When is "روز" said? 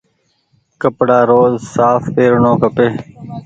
1.29-1.51